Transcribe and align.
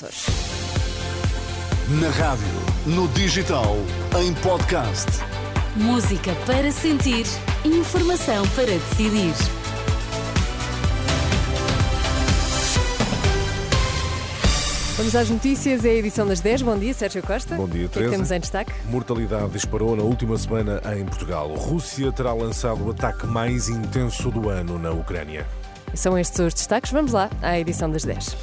Açores. 0.00 0.26
Na 2.00 2.08
rádio, 2.08 2.46
no 2.86 3.06
digital, 3.08 3.76
em 4.18 4.32
podcast. 4.34 5.06
Música 5.76 6.34
para 6.46 6.72
sentir, 6.72 7.26
informação 7.66 8.46
para 8.48 8.66
decidir. 8.66 9.34
Vamos 14.96 15.14
às 15.16 15.28
notícias, 15.30 15.84
é 15.84 15.90
a 15.90 15.94
edição 15.94 16.26
das 16.26 16.40
10. 16.40 16.62
Bom 16.62 16.78
dia, 16.78 16.92
Sérgio 16.94 17.22
Costa. 17.22 17.54
Bom 17.54 17.66
dia, 17.68 17.86
O 17.86 17.88
que 17.88 17.98
é 17.98 18.02
que 18.02 18.08
Teresa. 18.08 18.10
temos 18.12 18.30
em 18.30 18.40
destaque? 18.40 18.72
Mortalidade 18.86 19.50
disparou 19.50 19.96
na 19.96 20.02
última 20.02 20.36
semana 20.38 20.80
em 20.98 21.04
Portugal. 21.04 21.48
Rússia 21.54 22.10
terá 22.12 22.32
lançado 22.32 22.86
o 22.86 22.90
ataque 22.90 23.26
mais 23.26 23.68
intenso 23.68 24.30
do 24.30 24.48
ano 24.48 24.78
na 24.78 24.90
Ucrânia. 24.90 25.46
São 25.94 26.18
estes 26.18 26.38
os 26.38 26.54
destaques. 26.54 26.90
Vamos 26.90 27.12
lá 27.12 27.30
à 27.42 27.58
edição 27.58 27.90
das 27.90 28.04
10. 28.04 28.36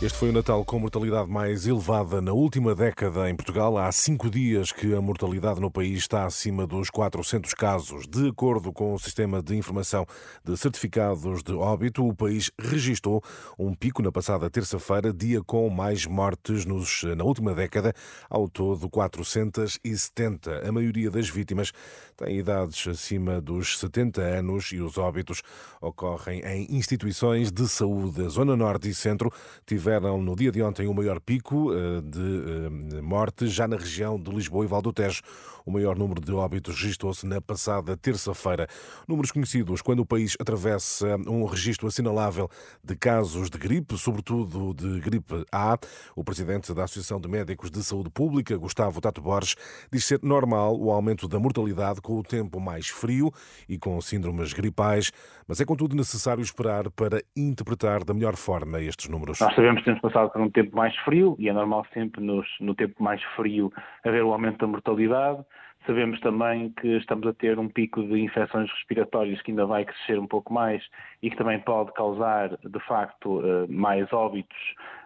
Este 0.00 0.16
foi 0.16 0.28
o 0.28 0.32
Natal 0.32 0.64
com 0.64 0.78
mortalidade 0.78 1.28
mais 1.28 1.66
elevada 1.66 2.22
na 2.22 2.32
última 2.32 2.72
década 2.72 3.28
em 3.28 3.34
Portugal. 3.34 3.76
Há 3.76 3.90
cinco 3.90 4.30
dias 4.30 4.70
que 4.70 4.94
a 4.94 5.00
mortalidade 5.00 5.60
no 5.60 5.72
país 5.72 5.98
está 5.98 6.24
acima 6.24 6.68
dos 6.68 6.88
400 6.88 7.52
casos. 7.52 8.06
De 8.06 8.28
acordo 8.28 8.72
com 8.72 8.94
o 8.94 8.98
Sistema 9.00 9.42
de 9.42 9.56
Informação 9.56 10.06
de 10.44 10.56
Certificados 10.56 11.42
de 11.42 11.52
Óbito, 11.52 12.06
o 12.06 12.14
país 12.14 12.48
registrou 12.56 13.20
um 13.58 13.74
pico 13.74 14.00
na 14.00 14.12
passada 14.12 14.48
terça-feira, 14.48 15.12
dia 15.12 15.42
com 15.42 15.68
mais 15.68 16.06
mortes 16.06 16.64
nos, 16.64 17.02
na 17.16 17.24
última 17.24 17.52
década, 17.52 17.92
ao 18.30 18.48
todo 18.48 18.88
470. 18.88 20.64
A 20.64 20.70
maioria 20.70 21.10
das 21.10 21.28
vítimas 21.28 21.72
tem 22.16 22.38
idades 22.38 22.86
acima 22.86 23.40
dos 23.40 23.76
70 23.80 24.20
anos 24.20 24.70
e 24.70 24.80
os 24.80 24.96
óbitos 24.96 25.42
ocorrem 25.80 26.40
em 26.42 26.76
instituições 26.76 27.50
de 27.50 27.68
saúde. 27.68 28.24
A 28.24 28.28
Zona 28.28 28.56
Norte 28.56 28.88
e 28.88 28.94
Centro 28.94 29.32
tiveram 29.66 29.87
no 30.00 30.36
dia 30.36 30.52
de 30.52 30.62
ontem 30.62 30.86
o 30.86 30.94
maior 30.94 31.18
pico 31.20 31.72
eh, 31.72 32.00
de 32.02 32.96
eh, 32.98 33.00
mortes 33.00 33.52
já 33.52 33.66
na 33.66 33.76
região 33.76 34.20
de 34.20 34.30
Lisboa 34.30 34.64
e 34.64 34.68
Val 34.68 34.82
do 34.82 34.92
Tejo. 34.92 35.22
O 35.68 35.70
maior 35.70 35.98
número 35.98 36.18
de 36.18 36.32
óbitos 36.32 36.80
registrou-se 36.80 37.26
na 37.26 37.42
passada 37.42 37.94
terça-feira. 37.94 38.66
Números 39.06 39.30
conhecidos 39.30 39.82
quando 39.82 40.00
o 40.00 40.06
país 40.06 40.34
atravessa 40.40 41.16
um 41.26 41.44
registro 41.44 41.86
assinalável 41.86 42.48
de 42.82 42.96
casos 42.96 43.50
de 43.50 43.58
gripe, 43.58 43.98
sobretudo 43.98 44.72
de 44.72 44.98
gripe 45.00 45.44
A. 45.52 45.76
O 46.16 46.24
presidente 46.24 46.72
da 46.72 46.84
Associação 46.84 47.20
de 47.20 47.28
Médicos 47.28 47.70
de 47.70 47.84
Saúde 47.84 48.08
Pública, 48.08 48.56
Gustavo 48.56 48.98
Tato 48.98 49.20
Borges, 49.20 49.56
diz 49.92 50.06
ser 50.06 50.20
normal 50.22 50.74
o 50.80 50.90
aumento 50.90 51.28
da 51.28 51.38
mortalidade 51.38 52.00
com 52.00 52.18
o 52.18 52.22
tempo 52.22 52.58
mais 52.58 52.88
frio 52.88 53.30
e 53.68 53.76
com 53.76 54.00
síndromes 54.00 54.54
gripais, 54.54 55.12
mas 55.46 55.60
é 55.60 55.66
contudo 55.66 55.94
necessário 55.94 56.42
esperar 56.42 56.90
para 56.90 57.22
interpretar 57.36 58.04
da 58.04 58.14
melhor 58.14 58.36
forma 58.36 58.80
estes 58.80 59.10
números. 59.10 59.38
Nós 59.38 59.54
sabemos 59.54 59.77
que 59.80 59.86
temos 59.86 60.00
passado 60.00 60.30
por 60.30 60.40
um 60.40 60.50
tempo 60.50 60.76
mais 60.76 60.94
frio 60.98 61.36
e 61.38 61.48
é 61.48 61.52
normal 61.52 61.86
sempre 61.92 62.22
nos, 62.22 62.46
no 62.60 62.74
tempo 62.74 63.02
mais 63.02 63.22
frio 63.36 63.72
haver 64.04 64.22
o 64.22 64.32
aumento 64.32 64.58
da 64.58 64.66
mortalidade. 64.66 65.44
Sabemos 65.86 66.20
também 66.20 66.70
que 66.80 66.96
estamos 66.98 67.26
a 67.26 67.32
ter 67.32 67.58
um 67.58 67.68
pico 67.68 68.02
de 68.02 68.20
infecções 68.20 68.70
respiratórias 68.70 69.40
que 69.42 69.52
ainda 69.52 69.64
vai 69.64 69.84
crescer 69.84 70.18
um 70.18 70.26
pouco 70.26 70.52
mais 70.52 70.82
e 71.22 71.30
que 71.30 71.36
também 71.36 71.58
pode 71.60 71.92
causar, 71.94 72.50
de 72.58 72.80
facto, 72.80 73.40
eh, 73.42 73.66
mais 73.68 74.12
óbitos 74.12 74.58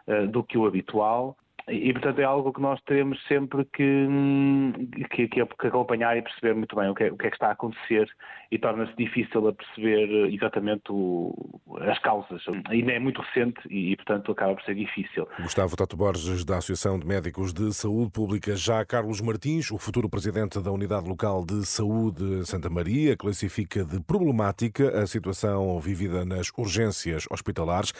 eh, 0.07 0.27
do 0.27 0.43
que 0.43 0.59
o 0.59 0.67
habitual. 0.67 1.37
E, 1.69 1.93
portanto, 1.93 2.19
é 2.19 2.25
algo 2.25 2.53
que 2.53 2.61
nós 2.61 2.81
teremos 2.83 3.23
sempre 3.29 3.65
que, 3.67 3.83
hum, 3.83 4.73
que, 5.11 5.29
que 5.29 5.41
acompanhar 5.41 6.17
e 6.17 6.23
perceber 6.23 6.55
muito 6.55 6.75
bem 6.75 6.89
o 6.89 6.95
que 6.95 7.05
é, 7.05 7.13
o 7.13 7.17
que, 7.17 7.27
é 7.27 7.31
que 7.31 7.37
está 7.37 7.49
a 7.49 7.53
acontecer 7.53 8.09
e 8.51 8.59
torna-se 8.59 8.95
difícil 8.97 9.47
a 9.49 9.53
perceber 9.53 10.09
eh, 10.11 10.35
exatamente 10.35 10.91
o, 10.91 11.33
as 11.81 11.99
causas. 12.01 12.43
Ainda 12.69 12.93
é 12.93 12.99
muito 12.99 13.23
recente 13.23 13.61
e, 13.71 13.95
portanto, 13.97 14.33
acaba 14.33 14.55
por 14.55 14.65
ser 14.65 14.75
difícil. 14.75 15.27
Gustavo 15.41 15.77
Tato 15.77 15.97
Borges, 15.97 16.45
da 16.45 16.59
Associação 16.59 16.99
de 16.99 17.07
Médicos 17.07 17.53
de 17.53 17.73
Saúde 17.73 18.11
Pública. 18.11 18.57
Já 18.57 18.85
Carlos 18.85 19.21
Martins, 19.21 19.71
o 19.71 19.79
futuro 19.79 20.09
presidente 20.09 20.61
da 20.61 20.71
Unidade 20.73 21.09
Local 21.09 21.45
de 21.47 21.65
Saúde 21.65 22.45
Santa 22.45 22.69
Maria, 22.69 23.17
classifica 23.17 23.85
de 23.85 24.01
problemática 24.01 25.01
a 25.01 25.07
situação 25.07 25.79
vivida 25.79 26.25
nas 26.25 26.51
urgências 26.59 27.25
hospitalares. 27.31 27.93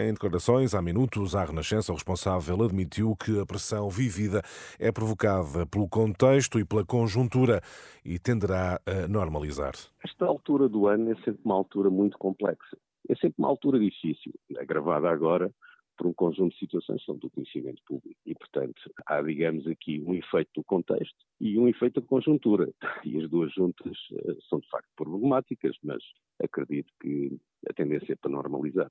Em 0.00 0.12
declarações 0.12 0.74
há 0.74 0.82
minutos, 0.82 1.34
à 1.34 1.44
Renascença, 1.44 1.90
o 1.90 1.94
responsável 1.94 2.62
admitiu 2.62 2.97
que 3.16 3.40
a 3.40 3.46
pressão 3.46 3.88
vivida 3.88 4.42
é 4.78 4.90
provocada 4.90 5.66
pelo 5.66 5.88
contexto 5.88 6.58
e 6.58 6.64
pela 6.64 6.84
conjuntura 6.84 7.60
e 8.04 8.18
tenderá 8.18 8.80
a 8.86 9.08
normalizar. 9.08 9.72
Esta 10.04 10.24
altura 10.24 10.68
do 10.68 10.86
ano 10.86 11.12
é 11.12 11.14
sempre 11.16 11.40
uma 11.44 11.54
altura 11.54 11.90
muito 11.90 12.18
complexa. 12.18 12.76
É 13.08 13.14
sempre 13.14 13.36
uma 13.38 13.48
altura 13.48 13.78
difícil, 13.78 14.32
agravada 14.58 15.08
agora 15.08 15.50
por 15.98 16.06
um 16.06 16.12
conjunto 16.12 16.52
de 16.52 16.60
situações 16.60 17.00
que 17.00 17.06
são 17.06 17.16
do 17.16 17.28
conhecimento 17.28 17.82
público. 17.84 18.18
E, 18.24 18.34
portanto, 18.34 18.80
há, 19.04 19.20
digamos, 19.20 19.66
aqui 19.66 20.00
um 20.06 20.14
efeito 20.14 20.50
do 20.54 20.64
contexto 20.64 21.16
e 21.40 21.58
um 21.58 21.66
efeito 21.66 22.00
da 22.00 22.06
conjuntura. 22.06 22.72
E 23.04 23.20
as 23.20 23.28
duas 23.28 23.52
juntas 23.52 23.96
uh, 24.12 24.38
são, 24.48 24.60
de 24.60 24.68
facto, 24.68 24.88
problemáticas, 24.96 25.76
mas 25.82 25.98
acredito 26.42 26.92
que 27.02 27.36
a 27.68 27.72
tendência 27.74 28.12
é 28.12 28.16
para 28.16 28.30
normalizar. 28.30 28.90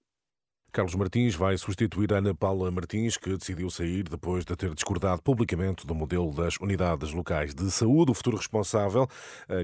Carlos 0.72 0.94
Martins 0.96 1.34
vai 1.34 1.58
substituir 1.58 2.14
Ana 2.14 2.36
Paula 2.36 2.70
Martins, 2.70 3.18
que 3.18 3.36
decidiu 3.36 3.70
sair 3.70 4.04
depois 4.04 4.46
de 4.46 4.56
ter 4.56 4.74
discordado 4.76 5.22
publicamente 5.24 5.88
do 5.88 5.96
modelo 5.96 6.32
das 6.32 6.58
unidades 6.58 7.12
locais 7.12 7.56
de 7.56 7.72
saúde. 7.72 8.12
O 8.12 8.14
futuro 8.14 8.38
responsável 8.38 9.08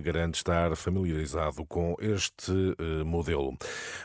garante 0.03 0.37
estar 0.37 0.75
familiarizado 0.75 1.63
com 1.65 1.95
este 1.99 2.51
modelo. 3.05 3.55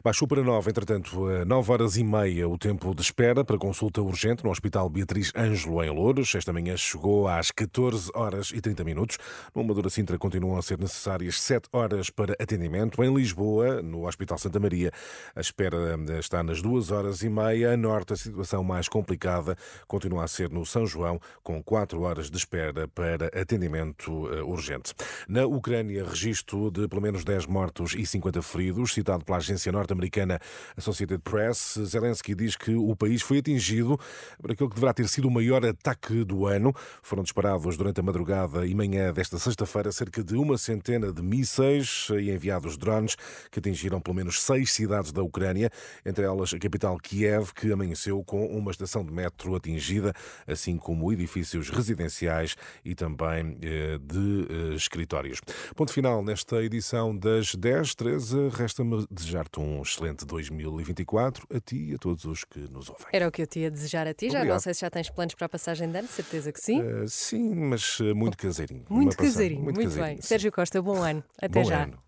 Baixou 0.04 0.28
para 0.28 0.42
9, 0.42 0.70
entretanto, 0.70 1.26
a 1.28 1.44
9 1.44 1.72
horas 1.72 1.96
e 1.96 2.04
meia 2.04 2.46
o 2.46 2.58
tempo 2.58 2.94
de 2.94 3.00
espera 3.00 3.42
para 3.42 3.56
consulta 3.56 4.02
urgente 4.02 4.44
no 4.44 4.50
Hospital 4.50 4.90
Beatriz 4.90 5.32
Ângelo, 5.34 5.82
em 5.82 5.90
Louros. 5.90 6.34
Esta 6.34 6.52
manhã 6.52 6.76
chegou 6.76 7.26
às 7.26 7.50
14 7.50 8.10
horas 8.14 8.50
e 8.50 8.60
30 8.60 8.84
minutos. 8.84 9.18
No 9.54 9.62
Amadora 9.62 9.88
Sintra 9.88 10.18
continuam 10.18 10.58
a 10.58 10.62
ser 10.62 10.78
necessárias 10.78 11.40
7 11.40 11.68
horas 11.72 12.10
para 12.10 12.34
atendimento. 12.34 13.02
Em 13.02 13.14
Lisboa, 13.14 13.80
no 13.80 14.06
Hospital 14.06 14.36
Santa 14.36 14.60
Maria, 14.60 14.92
a 15.34 15.40
espera 15.40 15.96
está 16.18 16.42
nas 16.42 16.60
2 16.60 16.87
horas 16.90 17.08
horas 17.08 17.22
e 17.22 17.28
meia. 17.28 17.72
A 17.72 17.76
norte, 17.76 18.12
a 18.12 18.16
situação 18.16 18.62
mais 18.62 18.88
complicada 18.88 19.56
continua 19.86 20.24
a 20.24 20.28
ser 20.28 20.50
no 20.50 20.64
São 20.66 20.86
João, 20.86 21.20
com 21.42 21.62
4 21.62 22.00
horas 22.02 22.30
de 22.30 22.36
espera 22.36 22.88
para 22.88 23.26
atendimento 23.26 24.10
urgente. 24.44 24.94
Na 25.28 25.46
Ucrânia, 25.46 26.04
registro 26.04 26.70
de 26.70 26.88
pelo 26.88 27.00
menos 27.00 27.24
10 27.24 27.46
mortos 27.46 27.94
e 27.94 28.04
50 28.04 28.42
feridos, 28.42 28.92
citado 28.92 29.24
pela 29.24 29.38
agência 29.38 29.70
norte-americana 29.72 30.38
Associated 30.76 31.22
Press. 31.22 31.78
Zelensky 31.84 32.34
diz 32.34 32.56
que 32.56 32.74
o 32.74 32.94
país 32.96 33.22
foi 33.22 33.38
atingido 33.38 33.98
por 34.40 34.52
aquilo 34.52 34.68
que 34.68 34.74
deverá 34.74 34.92
ter 34.92 35.08
sido 35.08 35.28
o 35.28 35.30
maior 35.30 35.64
ataque 35.64 36.24
do 36.24 36.46
ano. 36.46 36.74
Foram 37.02 37.22
disparados 37.22 37.76
durante 37.76 38.00
a 38.00 38.02
madrugada 38.02 38.66
e 38.66 38.74
manhã 38.74 39.12
desta 39.12 39.38
sexta-feira 39.38 39.90
cerca 39.92 40.22
de 40.22 40.34
uma 40.34 40.58
centena 40.58 41.12
de 41.12 41.22
mísseis 41.22 42.08
e 42.20 42.30
enviados 42.30 42.76
drones 42.76 43.16
que 43.50 43.58
atingiram 43.58 44.00
pelo 44.00 44.16
menos 44.16 44.42
seis 44.42 44.72
cidades 44.72 45.12
da 45.12 45.22
Ucrânia, 45.22 45.70
entre 46.04 46.24
elas 46.24 46.52
a 46.52 46.58
capital 46.58 46.77
Kiev, 47.02 47.52
que 47.54 47.72
amanheceu 47.72 48.22
com 48.24 48.46
uma 48.46 48.70
estação 48.70 49.04
de 49.04 49.12
metro 49.12 49.54
atingida, 49.54 50.12
assim 50.46 50.76
como 50.76 51.12
edifícios 51.12 51.68
residenciais 51.70 52.56
e 52.84 52.94
também 52.94 53.58
eh, 53.62 53.98
de 54.00 54.46
eh, 54.72 54.74
escritórios. 54.74 55.40
Ponto 55.74 55.92
final 55.92 56.22
nesta 56.22 56.62
edição 56.62 57.16
das 57.16 57.54
10, 57.54 57.94
13. 57.94 58.48
Resta-me 58.48 59.06
desejar-te 59.10 59.60
um 59.60 59.82
excelente 59.82 60.24
2024 60.24 61.46
a 61.54 61.60
ti 61.60 61.90
e 61.90 61.94
a 61.94 61.98
todos 61.98 62.24
os 62.24 62.44
que 62.44 62.60
nos 62.70 62.88
ouvem. 62.88 63.06
Era 63.12 63.28
o 63.28 63.32
que 63.32 63.42
eu 63.42 63.46
te 63.46 63.60
ia 63.60 63.70
desejar 63.70 64.06
a 64.06 64.14
ti. 64.14 64.26
Já 64.30 64.38
Obrigado. 64.38 64.54
não 64.56 64.60
sei 64.60 64.74
se 64.74 64.80
já 64.80 64.90
tens 64.90 65.10
planos 65.10 65.34
para 65.34 65.46
a 65.46 65.48
passagem 65.48 65.90
de 65.90 65.98
ano, 65.98 66.08
certeza 66.08 66.52
que 66.52 66.60
sim. 66.60 66.80
Eh, 66.80 67.04
sim, 67.06 67.54
mas 67.54 67.98
muito 68.14 68.36
caseirinho. 68.36 68.84
muito 68.88 69.16
caseirinho, 69.16 69.62
muito, 69.62 69.76
bem. 69.76 69.86
caseirinho, 69.86 70.22
sim. 70.22 70.28
Sérgio 70.28 70.52
Costa, 70.52 70.80
bom 70.80 71.02
ano. 71.02 71.22
Até 71.40 71.60
Bom 71.62 71.64
já. 71.68 71.84
ano. 71.84 71.98